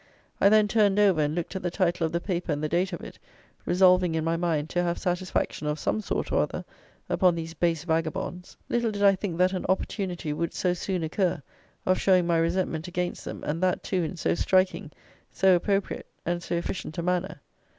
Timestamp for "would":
10.33-10.55